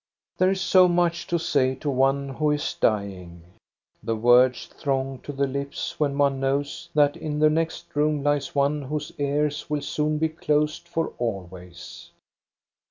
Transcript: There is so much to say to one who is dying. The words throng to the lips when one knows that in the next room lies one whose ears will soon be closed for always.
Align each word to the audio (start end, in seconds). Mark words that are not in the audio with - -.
There 0.39 0.49
is 0.49 0.59
so 0.61 0.87
much 0.87 1.27
to 1.27 1.37
say 1.37 1.75
to 1.75 1.87
one 1.91 2.29
who 2.29 2.49
is 2.49 2.73
dying. 2.73 3.43
The 4.01 4.15
words 4.15 4.65
throng 4.65 5.19
to 5.19 5.31
the 5.31 5.45
lips 5.45 5.99
when 5.99 6.17
one 6.17 6.39
knows 6.39 6.89
that 6.95 7.15
in 7.15 7.37
the 7.37 7.51
next 7.51 7.95
room 7.95 8.23
lies 8.23 8.55
one 8.55 8.81
whose 8.81 9.11
ears 9.19 9.69
will 9.69 9.83
soon 9.83 10.17
be 10.17 10.29
closed 10.29 10.87
for 10.87 11.09
always. 11.19 12.09